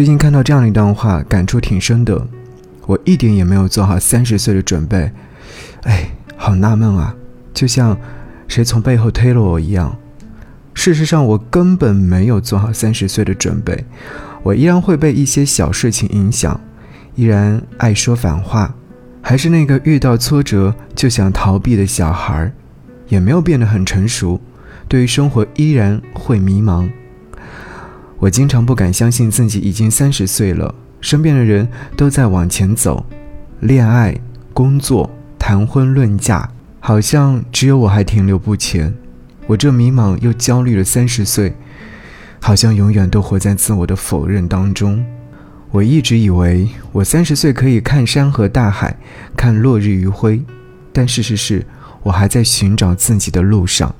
[0.00, 2.26] 最近看到这样一段话，感触挺深的。
[2.86, 5.12] 我一点也没有做好三十岁的准备，
[5.82, 7.14] 哎，好纳闷啊！
[7.52, 7.94] 就像
[8.48, 9.94] 谁从背后推了我一样。
[10.72, 13.84] 事实上，我根本没有做好三十岁的准备，
[14.42, 16.58] 我依然会被一些小事情影响，
[17.14, 18.74] 依然爱说反话，
[19.20, 22.50] 还是那个遇到挫折就想逃避的小孩，
[23.08, 24.40] 也没有变得很成熟，
[24.88, 26.88] 对于生活依然会迷茫。
[28.20, 31.66] 我经常不敢相信自己已经三十岁了，身边的人
[31.96, 33.04] 都在往前走，
[33.60, 34.14] 恋爱、
[34.52, 36.46] 工作、谈婚论嫁，
[36.80, 38.94] 好像只有我还停留不前。
[39.46, 41.54] 我这迷茫又焦虑的三十岁，
[42.40, 45.02] 好像永远都活在自我的否认当中。
[45.70, 48.94] 我一直以为我三十岁可以看山河大海，
[49.34, 50.42] 看落日余晖，
[50.92, 51.64] 但事实是
[52.02, 53.94] 我还在寻找自己的路上。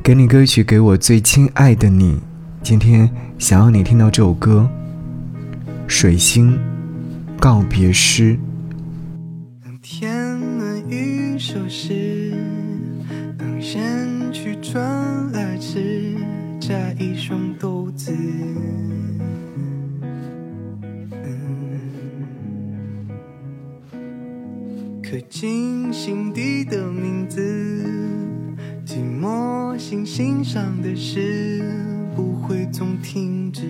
[0.00, 2.20] 给你歌曲，给我最亲爱的你。
[2.64, 4.66] 今天想要你听到这首歌，
[5.86, 6.58] 《水星
[7.38, 8.36] 告别诗》。
[9.62, 12.32] 当天暖雨收时，
[13.36, 14.82] 当人去转
[15.32, 16.16] 来时，
[16.58, 18.10] 摘一双豆子。
[25.02, 27.42] 刻进心底的名字，
[28.86, 31.62] 寂寞心心上的事，
[32.46, 33.62] 会总停止。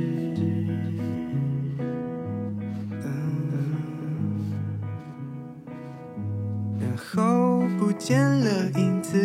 [6.80, 9.16] 然后不见了影子，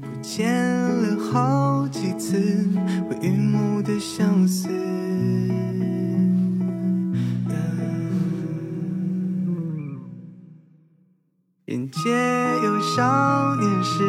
[0.00, 2.66] 不见了好几次
[3.08, 4.68] 会榆木的相思。
[11.66, 12.00] 眼界
[12.64, 14.02] 有少年时，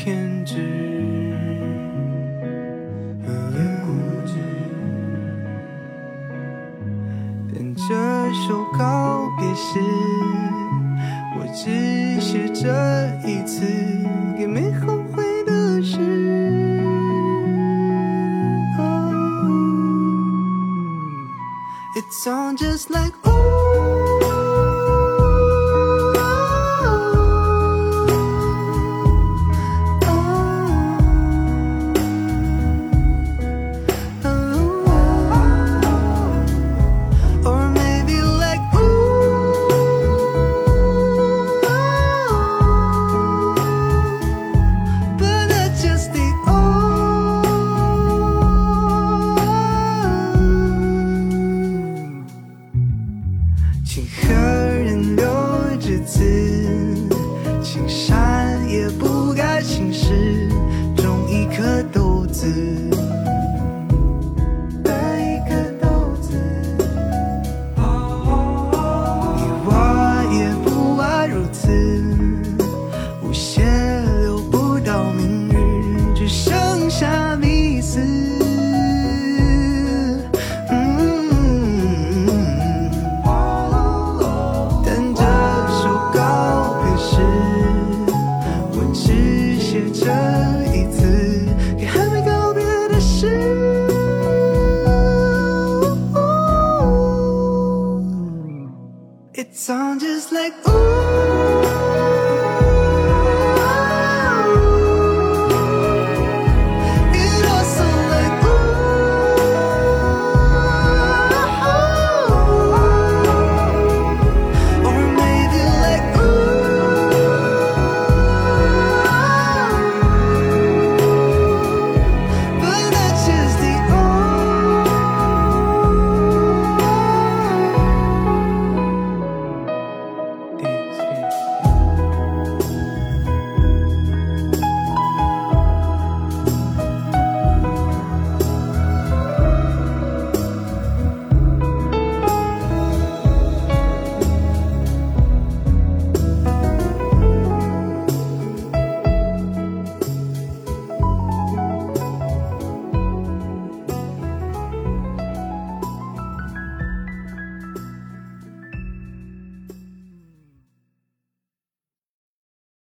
[0.00, 0.54] 叫人偏执。
[3.84, 3.88] 固
[4.26, 4.32] 执。
[7.54, 7.82] 但这
[8.48, 9.78] 首告别诗，
[11.36, 12.64] 我只写这
[13.28, 13.66] 一次，
[14.38, 15.98] 给没后悔的事。
[21.96, 23.12] It's on just like
[99.68, 100.89] On just like ooh.